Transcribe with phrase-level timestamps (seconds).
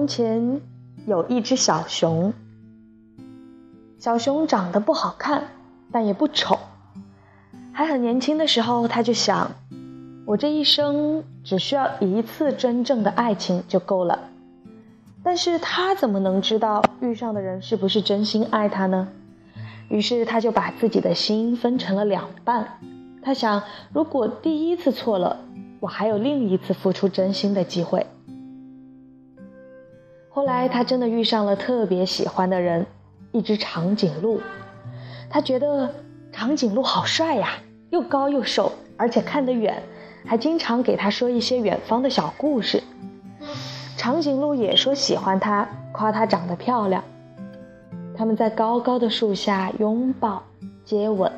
[0.00, 0.62] 从前
[1.04, 2.32] 有一只小熊，
[3.98, 5.48] 小熊长得不好看，
[5.92, 6.58] 但也不丑。
[7.70, 9.50] 还很年轻的时候，他就想：
[10.24, 14.18] 我这一生只需要一次真正的爱情就够了。
[15.22, 19.06] 但是他怎么能知道遇上的人是不是真心爱他呢？
[19.90, 22.78] 于是他就把自己的心分成了两半。
[23.20, 23.62] 他想，
[23.92, 25.44] 如果第一次错了，
[25.78, 28.06] 我还有另一次付出真心的机会。
[30.40, 32.86] 后来，他真的遇上了特别喜欢的人，
[33.30, 34.40] 一只长颈鹿。
[35.28, 35.94] 他觉得
[36.32, 37.58] 长颈鹿好帅呀，
[37.90, 39.82] 又高又瘦，而且看得远，
[40.24, 42.82] 还经常给他说一些远方的小故事。
[43.98, 47.04] 长颈鹿也说喜欢他，夸他长得漂亮。
[48.16, 50.42] 他们在高高的树下拥抱、
[50.86, 51.30] 接吻。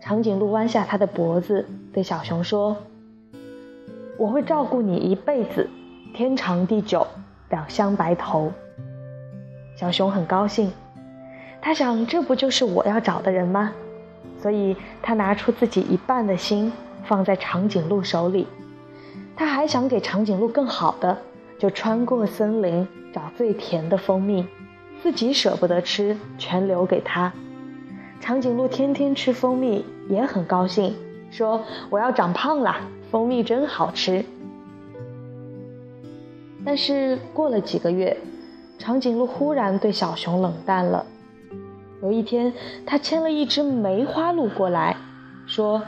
[0.00, 2.76] 长颈鹿弯下它的脖子，对小熊说
[4.18, 5.70] ：“我会照顾你一辈子，
[6.12, 7.06] 天长地久。”
[7.50, 8.52] 两相白头，
[9.76, 10.72] 小熊很高兴，
[11.60, 13.72] 他想这不就是我要找的人吗？
[14.40, 16.72] 所以他拿出自己一半的心
[17.04, 18.46] 放在长颈鹿手里，
[19.34, 21.18] 他还想给长颈鹿更好的，
[21.58, 24.46] 就穿过森林找最甜的蜂蜜，
[25.02, 27.32] 自己舍不得吃，全留给他。
[28.20, 30.94] 长颈鹿天天吃蜂蜜，也很高兴，
[31.30, 34.24] 说我要长胖啦，蜂蜜真好吃。
[36.64, 38.16] 但是过了几个月，
[38.78, 41.06] 长颈鹿忽然对小熊冷淡了。
[42.02, 42.52] 有一天，
[42.86, 44.96] 他牵了一只梅花鹿过来，
[45.46, 45.82] 说：“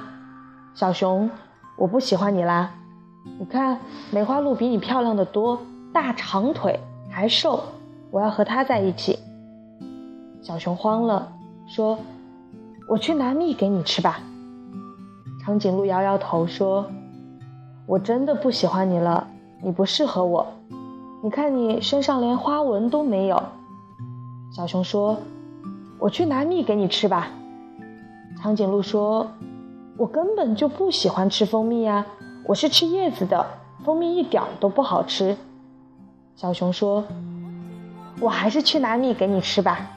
[0.75, 1.31] 小熊，
[1.77, 2.75] 我不喜欢你啦。
[3.39, 3.79] 你看，
[4.11, 5.61] 梅花鹿比你漂亮的多，
[5.93, 6.81] 大长腿
[7.11, 7.63] 还瘦，
[8.11, 9.19] 我要和它在一起。”
[10.43, 11.33] 小熊慌了，
[11.69, 11.99] 说
[12.89, 14.21] ：“我去拿蜜给你吃吧。”
[15.45, 16.91] 长颈鹿摇摇头说
[17.87, 19.29] ：“我真的不喜欢你了。”
[19.63, 20.47] 你不适合我，
[21.23, 23.43] 你看你身上连花纹都没有。
[24.53, 25.19] 小熊说
[26.01, 27.29] ：“我去拿蜜给你吃吧。”
[28.43, 29.31] 长颈鹿说
[29.99, 32.07] ：“我根本就不喜欢吃蜂蜜呀，
[32.47, 33.47] 我是吃叶子的，
[33.85, 35.37] 蜂蜜一点都不好吃。”
[36.35, 37.05] 小熊说
[38.19, 39.91] ：“我还是去拿蜜给你吃吧。”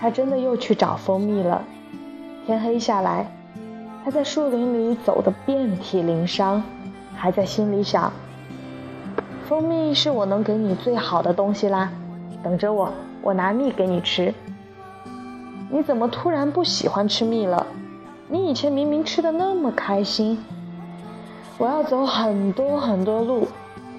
[0.00, 1.64] 他真的又去找蜂蜜了。
[2.44, 3.26] 天黑下来。
[4.04, 6.62] 他在树林里走得遍体鳞伤，
[7.16, 8.12] 还在心里想：
[9.48, 11.90] 蜂蜜是我能给你最好的东西啦，
[12.42, 14.34] 等着我，我拿蜜给你吃。
[15.70, 17.66] 你怎么突然不喜欢吃蜜了？
[18.28, 20.38] 你以前明明吃的那么开心。
[21.56, 23.48] 我要走很多很多路，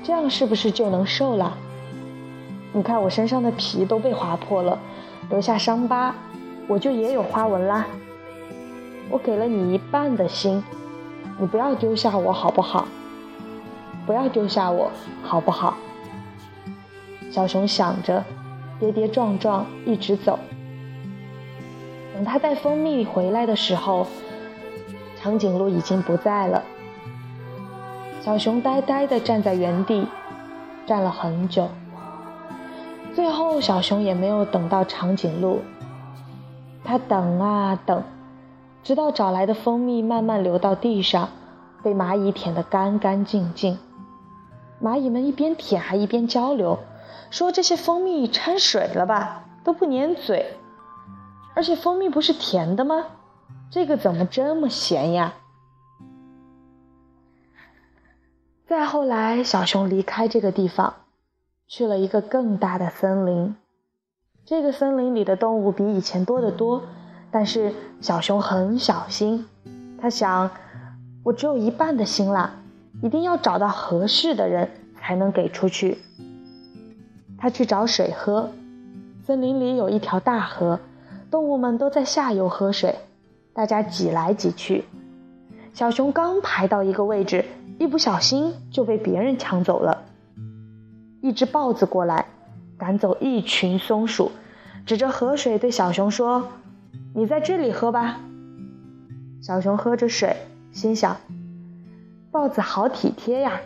[0.04, 1.58] 这样是不是就能瘦了？
[2.74, 4.78] 你看我身上的皮都被划破了，
[5.32, 6.14] 留下伤疤，
[6.68, 7.88] 我就也有花纹啦。
[9.10, 10.64] 我给了你一半的心，
[11.40, 12.88] 你不要丢下我好不好？
[14.06, 14.92] 不要丢下我
[15.24, 15.76] 好不好？
[17.32, 18.24] 小熊想着，
[18.80, 20.40] 跌跌撞撞一直走。
[22.14, 24.08] 等他带蜂蜜回来的时候，
[25.22, 26.64] 长颈鹿已经不在了。
[28.22, 30.08] 小熊呆呆地站在原地，
[30.86, 31.68] 站了很久。
[33.14, 35.62] 最后，小熊也没有等到长颈鹿，
[36.84, 38.04] 他等啊等。
[38.86, 41.30] 直到找来的蜂蜜慢慢流到地上，
[41.82, 43.80] 被蚂蚁舔得干干净净。
[44.80, 46.78] 蚂蚁们一边舔还一边交流，
[47.32, 50.54] 说这些蜂蜜掺水了吧，都不粘嘴。
[51.56, 53.08] 而且蜂蜜不是甜的吗？
[53.72, 55.34] 这个怎么这么咸呀？
[58.68, 60.94] 再后来，小熊离开这个地方，
[61.68, 63.56] 去了一个更大的森林。
[64.46, 66.84] 这个森林里的动物比以前多得多。
[67.36, 69.46] 但是小熊很小心，
[70.00, 70.50] 他想，
[71.22, 72.56] 我只有一半的心啦，
[73.02, 75.98] 一定要找到合适的人才能给出去。
[77.38, 78.50] 他去找水喝，
[79.26, 80.80] 森林里有一条大河，
[81.30, 82.96] 动物们都在下游喝水，
[83.52, 84.86] 大家挤来挤去。
[85.74, 87.44] 小熊刚排到一个位置，
[87.78, 90.04] 一不小心就被别人抢走了。
[91.22, 92.28] 一只豹子过来，
[92.78, 94.32] 赶走一群松鼠，
[94.86, 96.42] 指着河水对小熊说。
[97.14, 98.20] 你在这里喝吧。
[99.42, 100.36] 小熊喝着水，
[100.72, 101.18] 心想：
[102.32, 103.62] 豹子好体贴呀。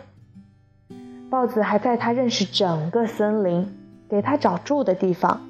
[1.30, 3.72] 豹子还带他认识整个森林，
[4.08, 5.40] 给他找住的地方，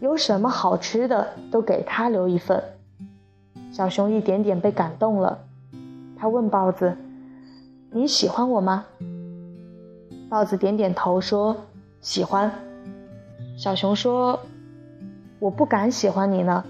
[0.00, 2.62] 有什么好吃的都给他留一份。
[3.70, 5.38] 小熊一点点被感动了，
[6.16, 6.96] 他问豹子
[7.92, 8.86] ：“你喜欢我吗？”
[10.28, 11.56] 豹子点点头说
[12.00, 12.50] ：“喜欢。”
[13.56, 14.40] 小熊说
[15.38, 16.64] ：“我不敢喜欢你呢。”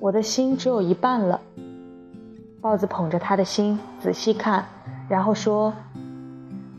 [0.00, 1.40] 我的心只有一半了。
[2.60, 4.64] 豹子捧着他的心仔细看，
[5.08, 5.72] 然后说：“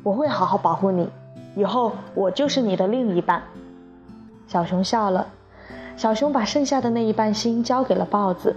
[0.04, 1.10] 我会好好保护你，
[1.56, 3.42] 以后我就是你的另一半。”
[4.48, 5.28] 小熊笑了。
[5.98, 8.56] 小熊把剩下的那一半心交给了豹子。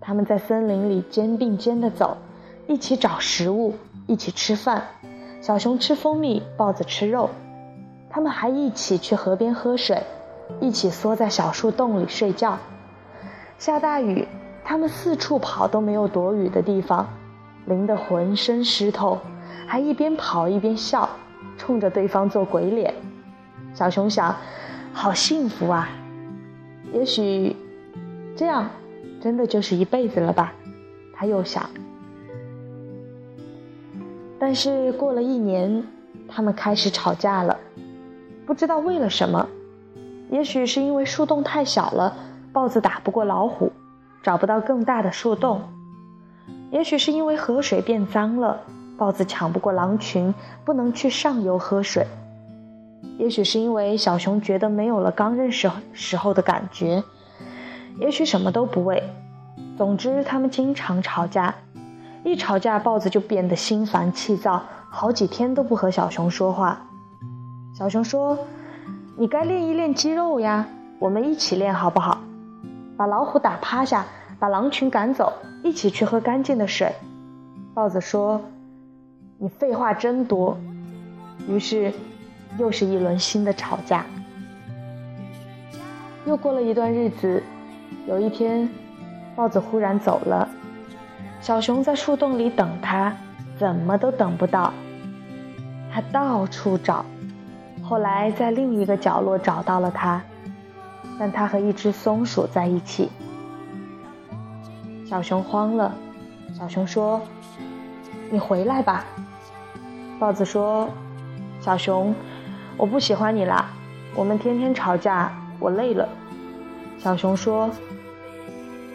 [0.00, 2.16] 他们在森林里肩并肩地走，
[2.66, 3.74] 一起找食物，
[4.06, 4.82] 一起吃饭。
[5.40, 7.30] 小熊吃蜂蜜，豹子吃肉。
[8.10, 10.02] 他们还一起去河边喝水，
[10.60, 12.58] 一起缩在小树洞里睡觉。
[13.58, 14.26] 下大雨，
[14.64, 17.08] 他们四处跑都没有躲雨的地方，
[17.66, 19.18] 淋得浑身湿透，
[19.66, 21.08] 还一边跑一边笑，
[21.58, 22.94] 冲着对方做鬼脸。
[23.74, 24.34] 小熊想，
[24.92, 25.88] 好幸福啊！
[26.92, 27.54] 也许
[28.34, 28.70] 这样。
[29.20, 30.52] 真的就是一辈子了吧？
[31.12, 31.68] 他又想。
[34.38, 35.82] 但是过了一年，
[36.28, 37.58] 他们开始吵架了，
[38.46, 39.48] 不知道为了什么。
[40.30, 42.16] 也许是因为树洞太小了，
[42.52, 43.72] 豹子打不过老虎，
[44.22, 45.60] 找不到更大的树洞；
[46.70, 48.60] 也许是因为河水变脏了，
[48.96, 50.34] 豹子抢不过狼群，
[50.64, 52.04] 不能去上游喝水；
[53.18, 57.02] 也许是因为小熊觉得没有了刚认识时候的感觉。
[58.00, 59.02] 也许什么都不为，
[59.76, 61.54] 总之他们经常吵架，
[62.24, 66.80] 一吵架豹子就变得心烦气躁，好几天都不和小熊说话。
[67.74, 68.38] 小熊说
[69.16, 70.66] ：“你该练一练肌肉呀，
[70.98, 72.20] 我们一起练好不好？
[72.98, 74.04] 把老虎打趴下，
[74.40, 76.92] 把狼群赶走，一起去喝干净的水。”
[77.72, 78.40] 豹子说
[79.38, 80.58] ：“你废话真多。”
[81.48, 81.92] 于是，
[82.58, 84.04] 又是一轮新的吵架。
[86.26, 87.40] 又过了一段日子。
[88.06, 88.68] 有一天，
[89.36, 90.48] 豹子忽然走了，
[91.40, 93.14] 小熊在树洞里等它，
[93.58, 94.72] 怎么都等不到。
[95.92, 97.04] 他到处找，
[97.82, 100.22] 后来在另一个角落找到了它，
[101.18, 103.10] 但它和一只松鼠在一起。
[105.06, 105.94] 小熊慌了，
[106.58, 107.20] 小熊说
[108.30, 109.04] ：“你回来吧。”
[110.18, 110.88] 豹子说
[111.60, 112.14] ：“小熊，
[112.76, 113.70] 我不喜欢你啦，
[114.14, 116.08] 我们天天吵架，我累了。”
[116.98, 117.70] 小熊说。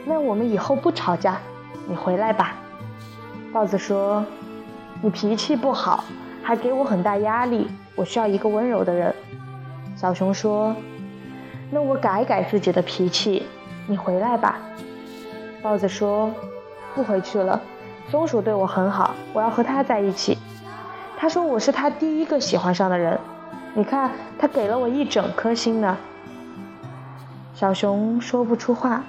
[0.06, 1.38] 那我们以后不吵架，
[1.88, 2.56] 你回来吧。
[3.54, 4.26] 豹子说
[5.02, 6.04] ：“你脾气不好，
[6.44, 9.16] 还给我很大压力，我需要一个温柔的人。”
[9.96, 10.76] 小熊说
[11.74, 13.48] ：“那我改改自己的脾气，
[13.88, 14.60] 你回来吧。”
[15.64, 16.32] 豹子说
[16.94, 17.60] ：“不回去了，
[18.12, 20.38] 松鼠对我很好，我要和它在一起。
[21.18, 23.20] 他说我是他第一个喜欢上的人，
[23.74, 25.98] 你看他给了我一整颗心呢。”
[27.56, 29.04] 小熊说不出话。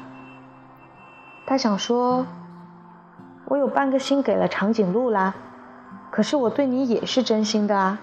[1.45, 2.25] 他想说
[3.47, 5.35] ：“我有半个心给了长颈鹿啦，
[6.11, 7.99] 可是我对你也是真心的啊。”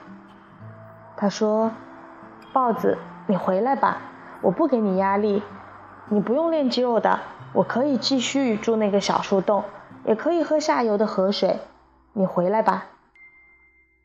[1.16, 1.72] 他说
[2.52, 2.98] ：“豹子，
[3.28, 3.98] 你回来吧，
[4.42, 5.42] 我不给你压力，
[6.10, 7.20] 你不用练肌肉的，
[7.54, 9.64] 我可以继续住那个小树洞，
[10.06, 11.60] 也可以喝下游的河水，
[12.14, 12.88] 你回来吧。”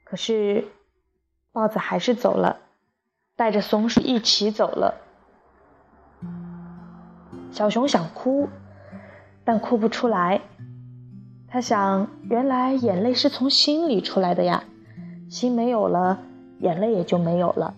[0.04, 0.68] 可是，
[1.52, 2.58] 豹子还是走了，
[3.36, 4.94] 带着松鼠一起走了。
[7.50, 8.48] 小熊想哭。
[9.48, 10.40] 但哭不出来，
[11.46, 14.64] 他想，原来眼泪是从心里出来的呀，
[15.30, 16.18] 心没有了，
[16.58, 17.76] 眼泪也就没有了。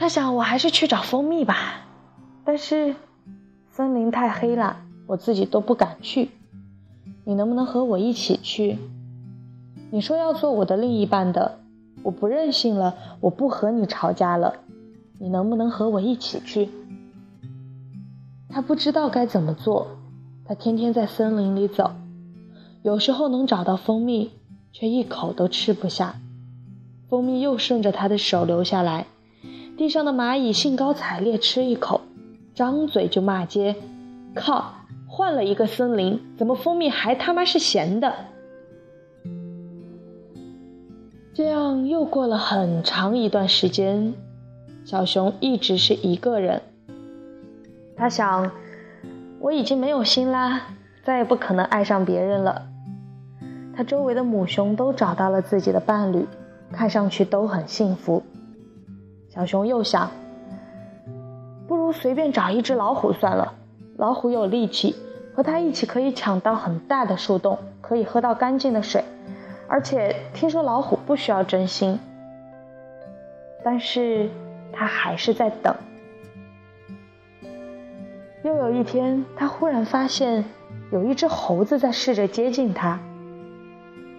[0.00, 1.86] 他想，我还是去找蜂蜜吧，
[2.42, 2.96] 但是
[3.70, 6.30] 森林太黑了，我自己都不敢去。
[7.24, 8.78] 你能不能和我一起去？
[9.90, 11.58] 你说要做我的另一半的，
[12.02, 14.60] 我不任性了，我不和你吵架了，
[15.18, 16.70] 你能不能和我一起去？
[18.48, 19.98] 他不知道该怎么做。
[20.46, 21.90] 他天天在森林里走，
[22.80, 24.30] 有时候能找到蜂蜜，
[24.72, 26.14] 却一口都吃不下。
[27.10, 29.04] 蜂蜜又顺着他的手流下来，
[29.80, 32.02] 地上的蚂蚁兴高采烈吃一口，
[32.54, 33.74] 张嘴就骂街
[34.36, 34.74] ：“靠！
[35.08, 38.12] 换了一个森林，怎么蜂蜜还他妈是咸的？”
[41.32, 44.12] 这样又过了很长一段时间，
[44.84, 46.60] 小熊一直是一个人。
[47.96, 48.50] 他想。
[49.38, 50.60] 我已经没有心啦，
[51.02, 52.66] 再也不可能爱上别人了。
[53.74, 56.26] 他周围的母熊都找到了自己的伴侣，
[56.70, 58.22] 看上去都很幸福。
[59.30, 60.10] 小熊又想，
[61.68, 63.54] 不如随便找一只老虎算了。
[63.96, 64.96] 老虎有力气，
[65.32, 69.04] 和它一起可以抢到很大的树洞，可以喝到干净的水，
[69.68, 71.96] 而且听说老虎不需要真心。
[73.62, 74.28] 但是
[74.72, 75.72] 他还是在等。
[78.42, 80.44] 又有一天，他忽然发现
[80.90, 82.98] 有一只猴子在试着接近他。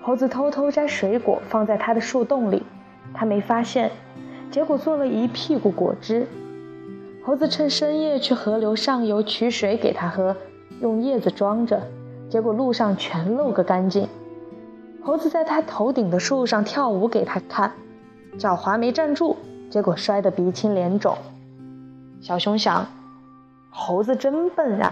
[0.01, 2.63] 猴子偷偷摘水果放在他的树洞里，
[3.13, 3.91] 他没发现，
[4.51, 6.27] 结果做了一屁股果汁。
[7.23, 10.35] 猴子趁深夜去河流上游取水给他喝，
[10.81, 11.81] 用叶子装着，
[12.29, 14.07] 结果路上全漏个干净。
[15.03, 17.71] 猴子在他头顶的树上跳舞给他看，
[18.37, 19.37] 脚滑没站住，
[19.69, 21.17] 结果摔得鼻青脸肿。
[22.21, 22.87] 小熊想，
[23.69, 24.91] 猴子真笨啊！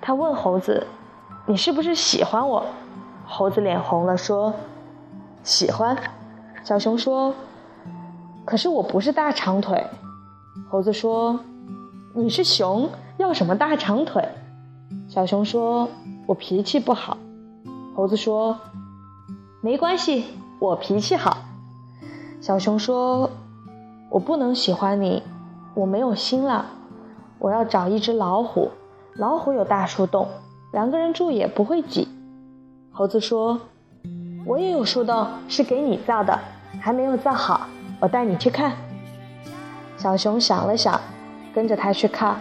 [0.00, 0.86] 他问猴子
[1.46, 2.66] ：“你是不是喜欢我？”
[3.26, 4.52] 猴子脸红了，说
[5.42, 5.96] ：“喜欢。”
[6.62, 7.34] 小熊说
[8.46, 9.86] ：“可是我不是大长腿。”
[10.70, 11.38] 猴子说
[12.14, 12.88] ：“你是熊，
[13.18, 14.26] 要什么大长腿？”
[15.06, 15.88] 小熊说
[16.26, 17.18] ：“我脾气不好。”
[17.94, 18.58] 猴子说
[19.60, 20.24] ：“没关系，
[20.58, 21.36] 我脾气好。”
[22.40, 23.30] 小熊说
[24.10, 25.22] ：“我不能喜欢你，
[25.74, 26.66] 我没有心了。
[27.38, 28.70] 我要找一只老虎，
[29.16, 30.28] 老虎有大树洞，
[30.72, 32.08] 两个人住也不会挤。”
[32.92, 33.60] 猴子说
[34.46, 36.38] ：“我也有树洞，是给你造的，
[36.80, 37.66] 还没有造好，
[38.00, 38.72] 我带你去看。”
[39.96, 41.00] 小熊想了想，
[41.54, 42.36] 跟着他去看。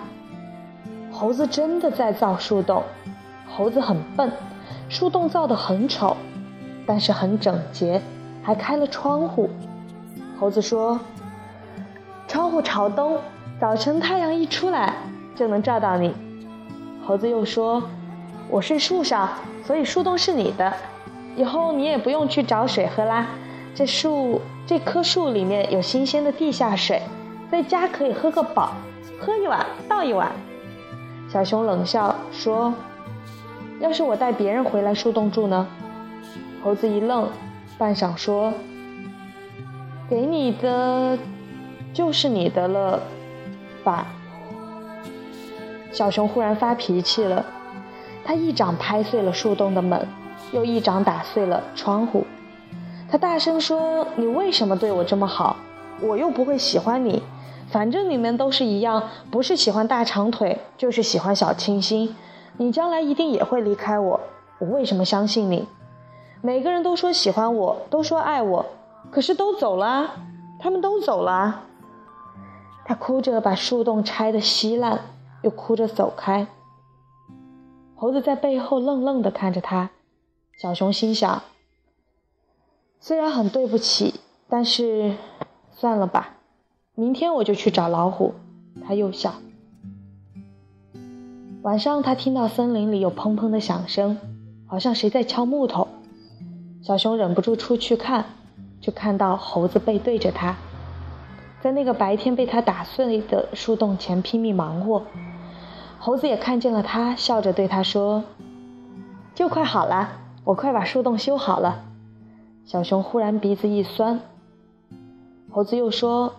[1.11, 2.83] 猴子真的在造树洞。
[3.47, 4.29] 猴子很笨，
[4.89, 6.17] 树洞造得很丑，
[6.85, 8.01] 但是很整洁，
[8.43, 9.49] 还开了窗户。
[10.37, 10.99] 猴子说
[12.27, 13.17] ：“窗户朝东，
[13.61, 14.93] 早晨太阳一出来
[15.35, 16.13] 就能照到你。”
[17.07, 17.81] 猴子又说
[18.49, 19.29] ：“我睡树上，
[19.63, 20.73] 所以树洞是你的。
[21.37, 23.27] 以后你也不用去找水喝啦，
[23.73, 27.01] 这树这棵树里面有新鲜的地下水，
[27.51, 28.73] 在家可以喝个饱，
[29.19, 30.31] 喝一碗倒一碗。”
[31.29, 32.73] 小熊冷笑说
[33.79, 35.67] ：“要是我带别人回来树洞住呢？”
[36.63, 37.29] 猴子一愣，
[37.77, 38.53] 半晌说
[40.09, 41.17] ：“给你的
[41.93, 42.99] 就是你的了，
[43.83, 44.07] 吧？”
[45.91, 47.45] 小熊忽然发脾气了，
[48.23, 50.07] 他一掌拍碎了树洞的门，
[50.51, 52.25] 又一掌打碎了窗户。
[53.15, 55.55] 他大声说：“你为什么对我这么好？
[56.01, 57.23] 我又不会喜欢你。”
[57.71, 62.13] 反正你们都是一样，不是喜欢大长腿，就是喜欢小清新。
[62.57, 64.19] 你将来一定也会离开我，
[64.59, 65.65] 我为什么相信你？
[66.41, 68.65] 每个人都说喜欢我，都说爱我，
[69.09, 70.11] 可是都走了，
[70.59, 71.61] 他们都走了。
[72.83, 74.99] 他哭着把树洞拆得稀烂，
[75.41, 76.47] 又哭着走开。
[77.95, 79.91] 猴子在背后愣愣地看着他，
[80.61, 81.41] 小熊心想：
[83.07, 84.15] 虽然很对不起，
[84.49, 85.13] 但是
[85.69, 86.37] 算了吧。
[86.95, 88.33] 明天我就去找老虎。
[88.83, 89.35] 他又笑。
[91.61, 94.17] 晚上，他听到森林里有砰砰的响声，
[94.65, 95.87] 好像谁在敲木头。
[96.81, 98.25] 小熊忍不住出去看，
[98.81, 100.55] 就看到猴子背对着他，
[101.61, 105.03] 在那个白天被他打碎的树洞前拼命忙活。
[105.99, 108.23] 猴子也看见了他，笑着对他说
[109.35, 110.09] ：“就快好了，
[110.43, 111.83] 我快把树洞修好了。”
[112.65, 114.19] 小熊忽然鼻子一酸。
[115.51, 116.35] 猴子又说。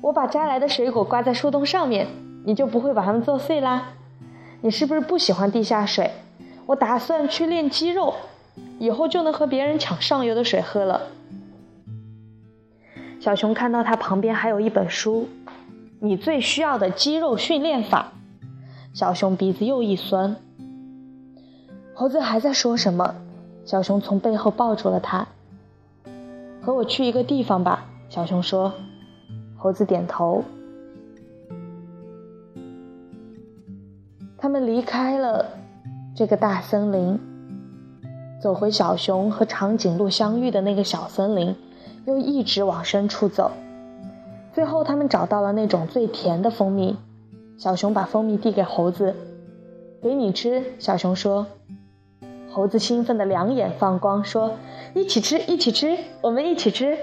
[0.00, 2.06] 我把摘来的水果挂在树洞上面，
[2.44, 3.94] 你就不会把它们做碎啦。
[4.60, 6.12] 你是不是不喜欢地下水？
[6.66, 8.14] 我打算去练肌肉，
[8.78, 11.08] 以后就能和别人抢上游的水喝了。
[13.18, 15.28] 小熊看到他旁边还有一本书，
[15.98, 18.12] 《你最需要的肌肉训练法》。
[18.96, 20.36] 小熊鼻子又一酸。
[21.92, 23.16] 猴子还在说什么？
[23.68, 25.28] 小熊从背后抱住了他。
[26.62, 28.72] 和我去一个地方吧，小熊说。
[29.58, 30.42] 猴子点头。
[34.38, 35.44] 他们离开了
[36.16, 37.20] 这个大森林，
[38.40, 41.54] 走回小熊和长颈鹿相遇的那个小森林，
[42.06, 43.50] 又一直往深处走。
[44.54, 46.96] 最后，他们找到了那种最甜的蜂蜜。
[47.58, 49.14] 小熊把蜂蜜递给猴子
[50.00, 51.46] ：“给你吃。”小熊说。
[52.50, 54.56] 猴子兴奋的两眼放光，说
[54.94, 56.96] ：“一起吃，一起吃，我们一起吃。”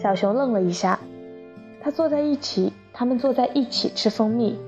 [0.00, 0.98] 小熊愣了一下。
[1.82, 4.58] 他坐在一起，他们坐在一起吃蜂蜜。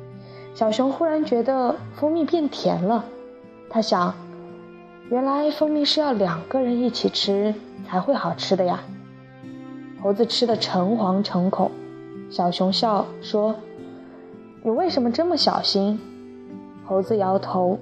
[0.55, 3.05] 小熊忽然觉得蜂蜜变甜了。
[3.71, 4.15] 他想，
[5.11, 7.55] 原来蜂蜜是要两个人一起吃
[7.89, 8.81] 才会好吃的呀。
[10.03, 11.71] 猴子吃的诚惶诚恐。
[12.31, 13.55] 小熊笑说
[14.63, 15.99] ：“你为什么这么小心？”
[16.85, 17.79] 猴子摇头：“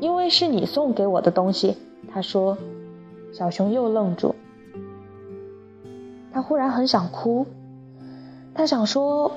[0.00, 1.76] 因为是你送给我的东西。”
[2.12, 2.56] 他说。
[3.30, 4.34] 小熊又愣住。
[6.32, 7.46] 他忽然很想哭。
[8.54, 9.32] 他想说：“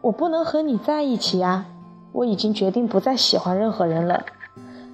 [0.00, 1.66] 我不能和你在一起呀，
[2.12, 4.24] 我已经决定不再喜欢任何人了。”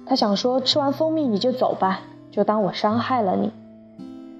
[0.05, 3.53] 他想说：“吃完蜂蜜你就走吧，就当我伤害了你。”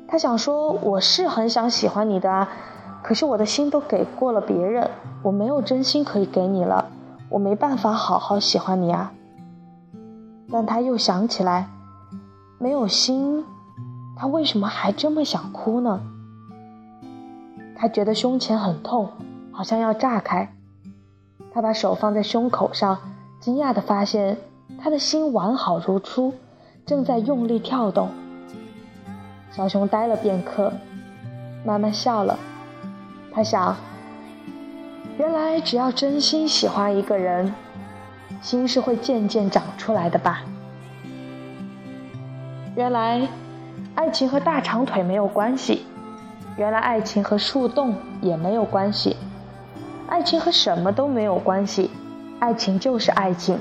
[0.08, 2.50] 他想说：“我是很想喜欢你的啊，
[3.02, 4.92] 可是我的心都给过了别人，
[5.24, 6.90] 我没有真心可以给你了，
[7.30, 9.14] 我没办法好好喜欢你啊。”
[10.58, 11.68] 但他又想起来，
[12.60, 13.44] 没有心，
[14.16, 16.02] 他为什么还这么想哭呢？
[17.76, 19.12] 他觉得胸前很痛，
[19.52, 20.56] 好像要炸开。
[21.52, 22.98] 他把手放在胸口上，
[23.42, 24.38] 惊讶地发现
[24.82, 26.34] 他的心完好如初，
[26.86, 28.08] 正在用力跳动。
[29.52, 30.72] 小熊呆了片刻，
[31.66, 32.40] 慢慢笑了。
[33.30, 33.76] 他想，
[35.18, 37.54] 原来只要真心喜欢一个人，
[38.46, 40.44] 心是会渐渐长出来的吧。
[42.76, 43.28] 原来，
[43.96, 45.84] 爱情和大长腿没有关系。
[46.56, 49.18] 原来，爱情和树洞也没有关系。
[50.08, 51.90] 爱情和什么都没有关系。
[52.38, 53.58] 爱情就是爱情。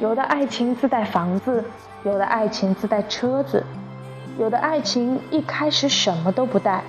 [0.00, 1.64] 有的爱情自带房子，
[2.02, 3.62] 有的爱情自带车子，
[4.40, 6.82] 有的爱情一开始什么都不带，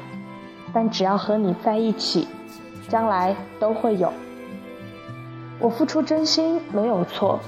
[0.74, 2.28] 但只要和你在一起，
[2.90, 4.12] 将来都会有。
[5.60, 7.40] 我付出真心没有错，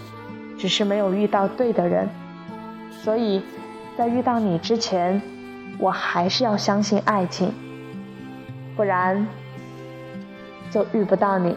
[0.57, 2.09] 只是没有遇到对的人。
[3.03, 3.41] 所以，
[3.97, 5.21] 在遇到你之前，
[5.77, 7.53] 我还是要相信爱情，
[8.75, 9.27] 不然
[10.71, 11.55] 就遇不到你。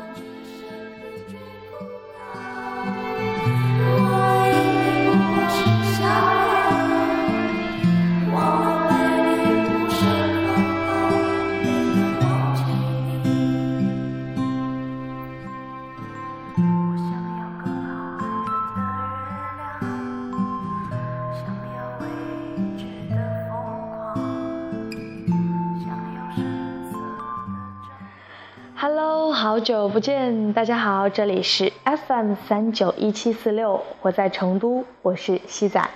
[29.62, 35.88] 好久不见，大家好，这里是 FM 三九一七四六，我在成都，我是西仔。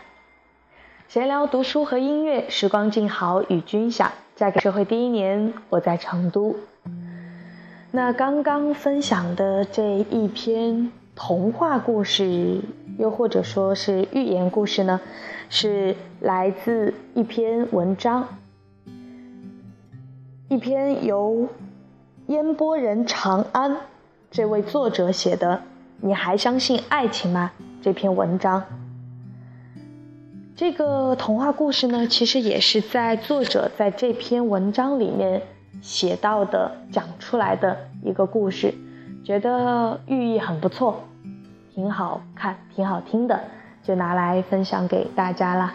[1.09, 4.13] 闲聊读书和音乐，时光静好与君享。
[4.37, 6.55] 嫁给社会第一年，我在成都。
[7.91, 12.61] 那刚刚分享的这一篇童话故事，
[13.01, 15.01] 又或者说是寓言故事呢，
[15.51, 18.29] 是来自一篇文章，
[20.49, 21.49] 一篇由。
[22.29, 23.77] 烟波人长安，
[24.33, 25.55] 这位作者写的
[26.01, 27.53] 《你还相信爱情吗》
[27.85, 28.65] 这篇文章，
[30.57, 35.41] 这个童话故事呢，其实也是在作者在这篇文章里面
[35.81, 38.75] 写到的、讲出来的一个故事，
[39.25, 41.05] 觉得寓意很不错，
[41.73, 43.41] 挺好看、挺好听的，
[43.85, 45.75] 就拿来分享给大家啦。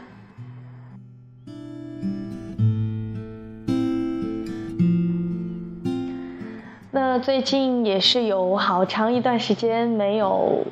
[7.21, 10.65] 最近也是有好长一段时间没有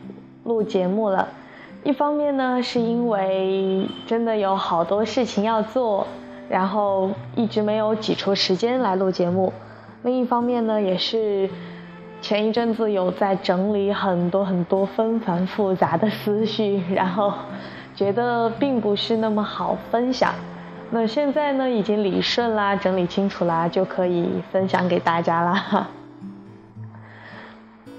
[0.46, 1.28] 录节目了，
[1.84, 6.08] 一方面呢是因为真的有好多事情要做，
[6.50, 9.54] 然后一直没有挤出时间来录节目；
[10.02, 11.48] 另一方面呢也是
[12.20, 17.32] 前一阵子有在整理很多很多纷繁复杂的思绪，然后
[17.96, 20.34] 觉得并不是那么好分享。
[20.90, 25.88] 那现在呢已经理顺啦，整理清楚啦，就可以分享给大家啦。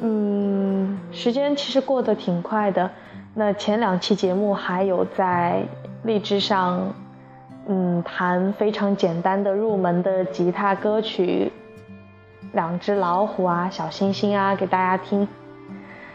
[0.03, 2.91] 嗯，时间其实过得挺快的。
[3.35, 5.63] 那前两期节目还有在
[6.05, 6.95] 荔枝上，
[7.67, 11.53] 嗯，弹非常简单的入门的吉他歌曲，
[12.53, 15.29] 两只老虎啊，小星星啊，给大家听。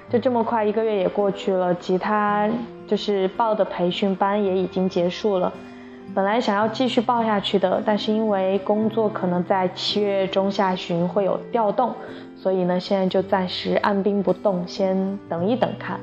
[0.10, 2.50] 就这么快，一个月也过去了，吉他
[2.88, 5.52] 就是报的培训班也已经结束了。
[6.14, 11.94] 本来想要继续报下去的，但是因为工作可能在七月中下旬会有调动。
[12.38, 16.00] 所以呢，现在就暂时按兵不动，先等一等看。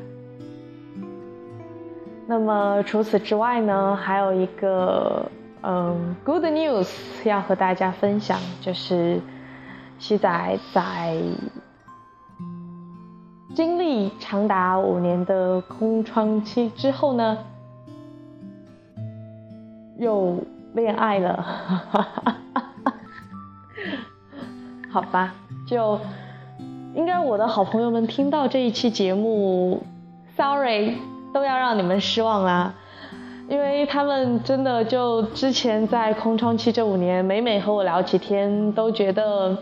[2.26, 5.30] 那么除此之外呢，还有一个
[5.62, 6.88] 嗯，good news
[7.24, 9.20] 要和大家分享，就是
[9.98, 11.16] 西仔在
[13.54, 17.38] 经历长达五年的空窗期之后呢，
[20.02, 20.36] 又
[20.74, 21.42] 恋爱了，
[24.92, 25.32] 好吧，
[25.66, 25.98] 就。
[26.94, 29.82] 应该我的好朋友们听到这一期节目
[30.36, 30.98] ，sorry，
[31.32, 32.74] 都要让你们失望啦，
[33.48, 39.56] 因为他们真的就之前在空窗期这五年，每每和我聊起天，都觉得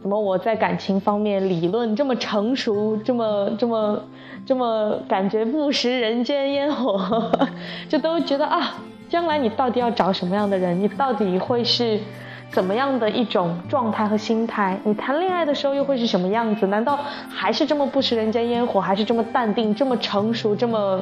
[0.00, 4.02] 怎么我在感情方面理论这么成熟，这么这么
[4.46, 7.30] 这么感觉不食人间烟火，
[7.88, 8.74] 就都觉得啊，
[9.08, 10.80] 将来你到底要找什么样的人？
[10.80, 11.98] 你到底会是？
[12.52, 14.76] 怎么样的一种状态和心态？
[14.82, 16.66] 你谈恋爱的时候又会是什么样子？
[16.66, 21.00] 难道还是这么不食人间烟火，还是这么淡定、这么成熟、这么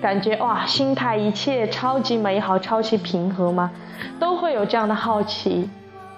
[0.00, 3.70] 感觉哇，心态一切超级美好、超级平和吗？
[4.18, 5.68] 都会有这样的好奇。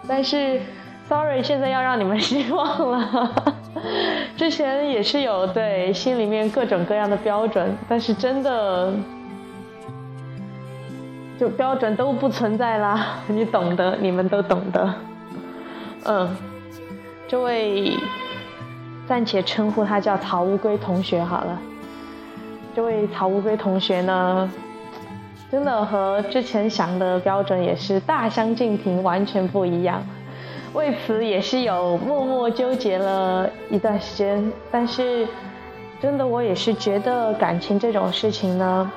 [0.07, 0.61] 但是
[1.11, 3.35] ，sorry，现在要让你们失望了。
[4.39, 8.93] 之前也是有对心里面各种各样的标准，但是真的。
[11.37, 14.95] 就标准都不存在啦， 你懂得，你们都懂得。
[16.05, 16.37] 嗯，
[17.27, 17.97] 这位
[19.09, 21.59] 暂且称呼他叫曹乌龟同学好了。
[22.77, 24.53] 这位曹乌龟同学呢，
[25.51, 30.03] 真的和之前想的标准也是大相径庭，完全不一样。
[30.73, 34.53] 为此也是有默默纠结了一段时间。
[34.71, 35.27] 但是，
[36.01, 38.91] 真的我也是觉得感情这种事情呢，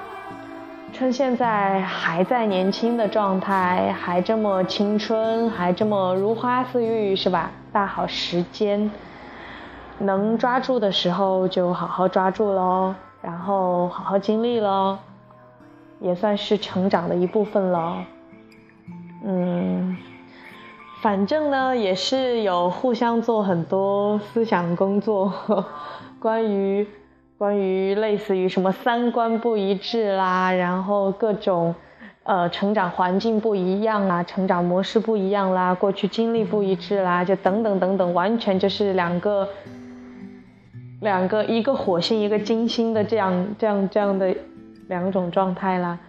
[0.93, 7.51] 趁现在还在年轻的状态，还这么青春，还这么如花似玉，是吧？
[7.71, 8.91] 大好时间，
[9.97, 14.99] 能抓住的时候就好好抓住喽，然后好好经历喽，
[15.99, 18.05] 也算是成长的一部分了。
[19.25, 19.97] 嗯，
[21.03, 25.33] 反正呢也是有互相做很多思想工作，
[26.17, 26.87] 关于
[27.37, 31.75] 关于类似于什么三观不一致啦，然后各种
[32.23, 39.49] 呃成长环境不一样啦，成长模式不一样啦，过去经历不一致啦，就等等等等，完全就是两个
[41.01, 44.33] 两个一个火星一个金星的这样这样这样的
[44.87, 45.99] 两种状态啦。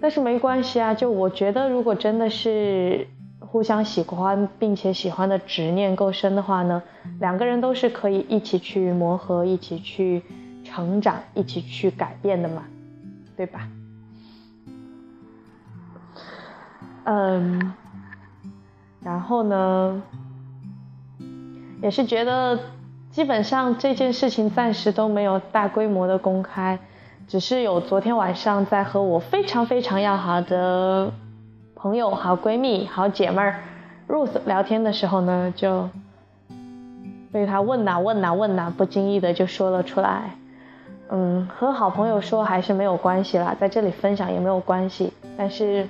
[0.00, 3.08] 但是没关系啊，就我觉得，如果真的是
[3.52, 6.82] 互相喜欢，并且喜欢的执念够深的话呢，
[7.20, 10.22] 两个人都是可以一起去磨合，一起去
[10.64, 12.62] 成长，一起去改变的嘛，
[13.36, 13.68] 对吧？
[17.04, 17.74] 嗯，
[19.04, 20.02] 然后呢，
[21.82, 22.58] 也是觉得
[23.10, 26.78] 基本上这件事情暂时都没有大规模的公开。
[27.28, 31.12] 只是有昨天晚上在和我非常非常要好的
[31.82, 33.56] 朋友、好闺蜜、好姐妹儿
[34.06, 35.88] Rose 聊天的时候呢，就
[37.32, 40.30] 被他问呐问呐问呐，不经意的就说了出来。
[41.10, 45.88] 嗯，和好朋友说还是没有关系啦，在这里分享也没有关系，但是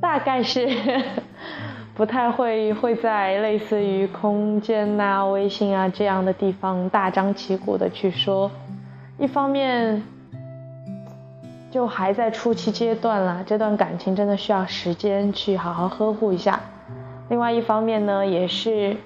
[0.00, 0.68] 大概是
[1.96, 8.48] 不太会会在类似于空间呐、微信啊这样的地方大张旗鼓的去说。
[9.18, 10.04] 一方面。
[11.74, 16.60] 就还在初期阶段啦，这段感情真的需要时间去好好呵护一下。
[17.28, 18.96] 另外一方面呢，也是，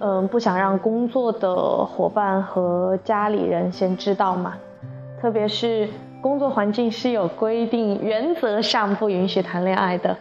[0.00, 1.54] 嗯，不想让工作的
[1.84, 4.54] 伙伴和家里人先知道嘛。
[5.20, 5.86] 特别是
[6.22, 10.16] 工作环境是有规定，原则上不允许谈恋爱的。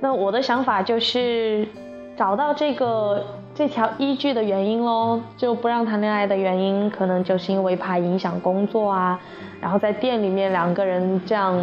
[0.00, 1.68] 那我的想法就是，
[2.16, 3.22] 找到这个
[3.56, 9.20] 这条依据的原因喽，就不让谈恋爱的原因，可能就是因为怕影响工作啊。
[9.60, 11.56] 然后在店里面两个人这样，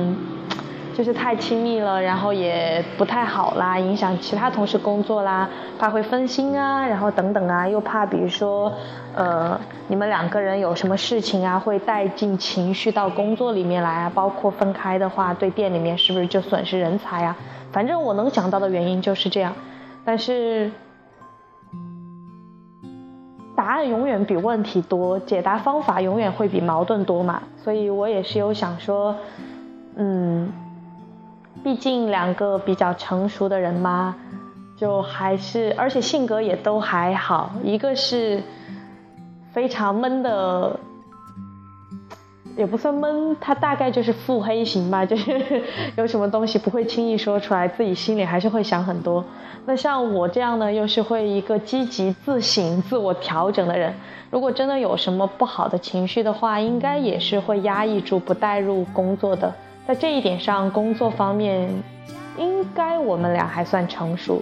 [0.96, 8.72] 就是太亲密了，然后也不太好啦，影响其他同事工作啦，怕会分心啊，然后等等啊，又怕比如说，
[9.14, 17.36] 呃，你们两个人有什么事情啊，会带进情绪到工作里面来啊，包括分开的话，对店里面是不是就损失人才啊？
[17.74, 19.54] 反正我能想到的原因就是这样，
[20.06, 20.72] 但是。
[23.72, 27.42] 答案永远比问题多，解答方法永远会比矛盾多嘛。
[27.56, 29.16] 所以我也是有想说，
[29.96, 30.52] 嗯，
[31.64, 34.14] 毕竟两个比较成熟的人嘛，
[34.76, 37.50] 就还是，而且性格也都还好。
[37.64, 38.44] 一个是
[39.54, 40.78] 非常闷的。
[42.58, 45.62] 也不算闷，他大概就是腹黑型吧， 就是
[45.96, 49.24] 有什么东西不会轻易说出来，自己心里还是会想很多。
[49.66, 53.94] 那像我这样呢，又是会一个积极自省、自我调整的人。
[54.30, 59.54] 如果真的有什么不好的情绪的话，应该也是会压抑住，不带入工作的。
[59.88, 61.70] 在这一点上，工作方面，
[62.38, 64.42] 应该我们俩还算成熟。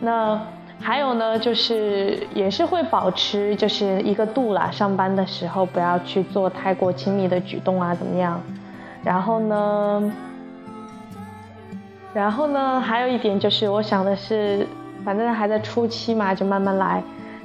[0.00, 0.40] 那。
[0.82, 8.40] 还有呢，就是也是会保持就是一个度啦，上班的时候不要去做太过亲密的举动啊，怎么样？
[9.04, 10.12] 然后呢，
[12.12, 14.66] 然后呢，还有一点就是，我想的是，
[15.04, 17.00] 反正还在初期嘛，就慢慢来，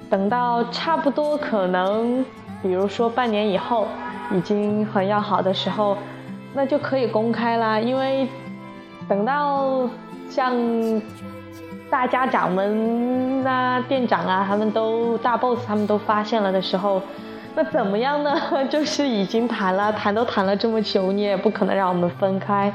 [0.09, 2.25] 等到差不多可能，
[2.63, 3.87] 比如说半年以后，
[4.31, 5.95] 已经很要好的时候，
[6.55, 8.27] 那就可以公开啦，因为
[9.07, 9.87] 等到
[10.27, 10.51] 像。
[11.89, 17.01] 大家长们啊，店长啊，他们都大 boss，他们都发现了的时候，
[17.55, 18.35] 那怎么样呢？
[18.69, 22.71] 就是已经谈了，谈都谈了这么久，你也不可能让我们分开。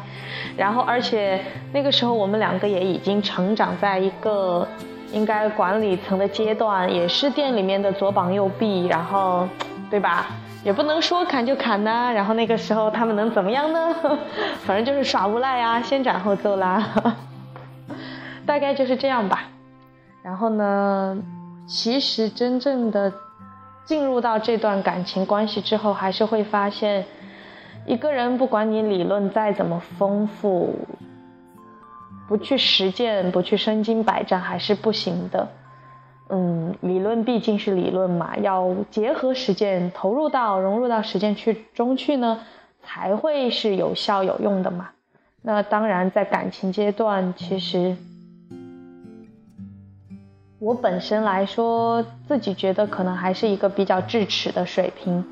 [0.56, 1.38] 然后，而且
[1.72, 4.66] 那个时候我们两个也已经成长在一个
[5.12, 9.46] 应该管理层的阶段，也是店里面的左膀右臂，然后，
[9.90, 10.26] 对吧？
[10.64, 12.10] 也不能说砍就砍呐。
[12.10, 13.94] 然后那个时候他们能怎么样呢？
[14.64, 16.82] 反正就是耍无赖啊，先斩后奏啦。
[18.44, 19.44] 大概就是这样吧，
[20.22, 21.16] 然后呢，
[21.66, 23.12] 其实真正的
[23.84, 27.04] 进入到这段感情关系之后，还是会发现，
[27.86, 30.74] 一个人不管你理论再怎么丰富，
[32.28, 35.48] 不去实践，不去身经百战，还是不行的。
[36.28, 42.40] 嗯，理论毕竟是理论嘛，要结合实践，投入到融入到实践去中去呢，
[42.82, 44.90] 才会是有效有用的嘛。
[45.42, 47.96] 那当然，在感情阶段，其实。
[50.62, 55.24] 我本身来说，自己觉得可能还是一个比较智齿的水平，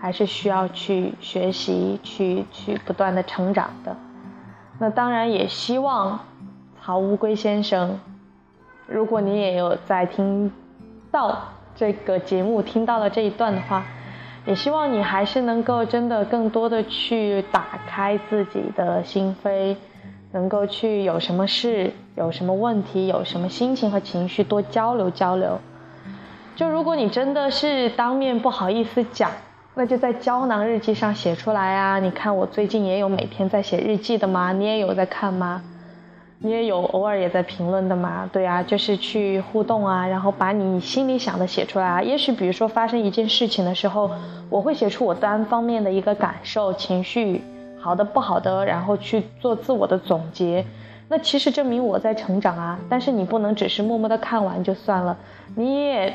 [0.00, 3.94] 还是需要去学习、去去不断的成长的。
[4.78, 6.18] 那当然也希望
[6.80, 8.00] 曹乌龟先生，
[8.86, 10.50] 如果你也有在听
[11.10, 11.36] 到
[11.76, 13.84] 这个节目、听到了这一段的话，
[14.46, 19.76] 也希望你还是能够真的更多的去打开自己的心扉。
[20.32, 25.58] 能够去有什么事、有什么问题、有什么心情和情绪，多交流交流。
[26.54, 29.30] 就如果你真的是当面不好意思讲，
[29.74, 31.98] 那就在胶囊日记上写出来啊！
[32.00, 34.52] 你看我最近也有每天在写日记的吗？
[34.52, 35.62] 你也有在看吗？
[36.40, 38.28] 你也有偶尔也在评论的吗？
[38.32, 42.02] 对啊，就是去互动啊，然后把你心里想的写出来啊。
[42.02, 44.10] 也许比如说发生一件事情的时候，
[44.50, 47.42] 我会写出我单方面的一个感受、情绪。
[47.80, 50.64] 好的，不好的，然后去做自我的总结，
[51.08, 52.78] 那其实证明我在成长啊。
[52.88, 55.16] 但是你不能只是默默的看完就算了，
[55.54, 56.12] 你也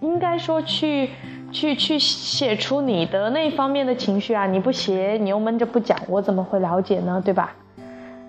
[0.00, 1.10] 应该说去
[1.52, 4.46] 去去写出你的那方面的情绪啊。
[4.46, 7.20] 你不写，你又闷着不讲，我怎么会了解呢？
[7.24, 7.52] 对吧？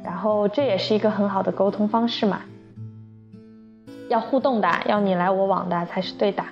[0.03, 2.41] 然后这也是一个很好的沟通方式嘛。
[4.09, 6.43] 要互动的，要你来我往的才是对的。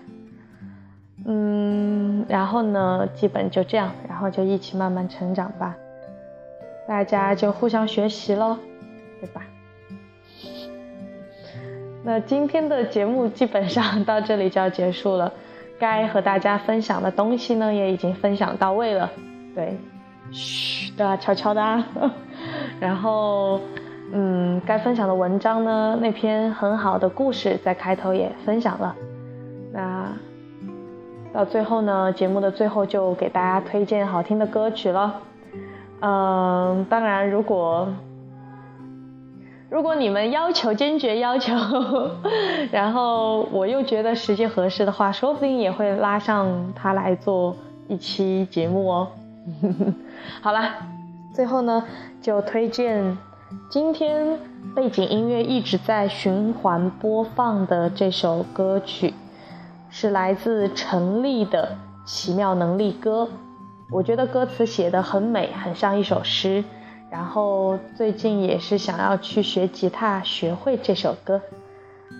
[1.25, 5.75] 嗯，然后呢，基本就这样，然后就一起慢慢成长吧。
[6.89, 8.58] 大家就互相学习喽，
[9.21, 9.43] 对吧？
[12.04, 15.32] 那今天的节目基本上到这里就要结束了，
[15.78, 19.08] 该和大家分享的东西呢也已经分享到位了，
[19.54, 19.78] 对，
[20.32, 21.86] 嘘，都要悄悄的啊。
[22.82, 23.62] 然后，
[24.12, 28.95] 嗯，该分享的文章呢，那篇很好的故事在开头也分享了。
[29.71, 30.12] 那
[31.32, 35.21] 到最后呢，节目的最后就给大家推荐好听的歌曲了。
[36.01, 37.88] 嗯，当然，如果
[39.69, 41.53] 如果你们要求坚决要求，
[42.71, 47.55] 然后我又觉得时间合适的话，说不定也会拉上他来做
[47.88, 49.07] 一期节目哦。
[50.41, 50.71] 好了，
[51.33, 51.83] 最后呢，
[52.21, 53.17] 就推荐
[53.69, 54.39] 今天
[54.73, 59.13] 背景音乐一直在循环播放的这首歌曲，
[59.89, 61.77] 是来自陈粒的
[62.09, 63.27] 《奇妙能力歌》。
[63.91, 66.63] 我觉得歌词写的很美，很像一首诗。
[67.10, 71.41] 然后最近也是想要去学吉他，学会这首歌。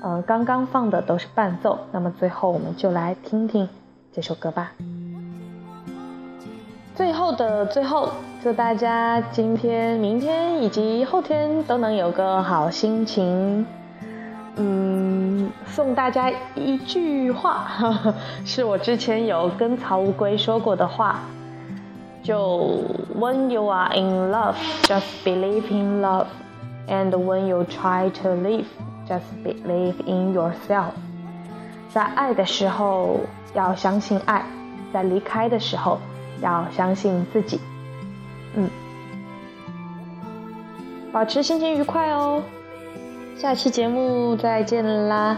[0.04, 3.70] 嗯，刚刚放的都是伴奏，那么最后我们就来听听
[4.12, 4.72] 这首歌吧。
[6.96, 8.10] 最后的最后，
[8.42, 13.64] 祝大家今天、明天以及后天都能有个好心情。
[14.56, 21.20] 嗯，送大家一句话，呵 呵是我之前有跟曹乌龟说过的话。
[22.24, 22.84] 就
[23.18, 26.28] When you are in love, just believe in love,
[26.88, 28.66] and when you try to live,
[29.08, 30.92] just believe in yourself。
[31.92, 33.22] 在爱的时候
[33.54, 34.46] 要相信爱，
[34.94, 36.00] 在离开的时候
[36.42, 37.60] 要相信自己。
[38.56, 38.70] 嗯，
[41.12, 42.44] 保持心情愉快哦。
[43.36, 45.38] 下期节目再见啦。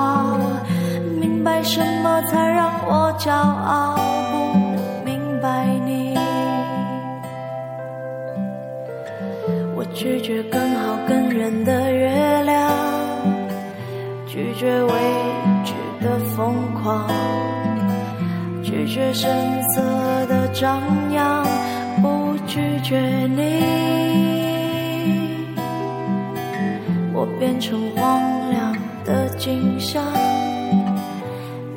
[1.41, 3.95] 明白什么才让我骄傲？
[4.31, 6.15] 不明白你。
[9.75, 12.71] 我拒绝更好更圆的月亮，
[14.27, 14.91] 拒绝未
[15.65, 15.73] 知
[16.05, 17.09] 的疯狂，
[18.61, 19.31] 拒绝声
[19.73, 19.81] 色
[20.27, 20.79] 的张
[21.11, 21.43] 扬，
[22.03, 22.21] 不。
[22.45, 23.63] 拒绝你，
[27.13, 28.75] 我变成荒凉
[29.05, 30.03] 的景象，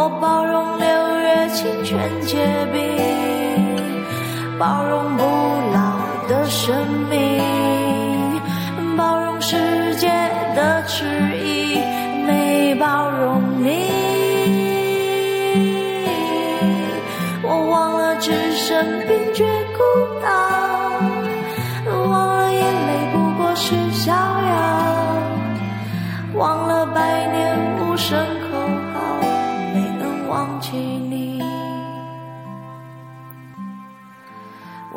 [0.00, 0.86] 我包容六
[1.18, 2.36] 月清泉结
[2.72, 2.78] 冰，
[4.56, 5.24] 包容不
[5.74, 6.72] 老的生
[7.10, 8.40] 命，
[8.96, 10.06] 包容世界
[10.54, 11.04] 的迟
[11.44, 11.80] 疑，
[12.28, 13.90] 没包容你。
[17.42, 19.44] 我忘了置身冰绝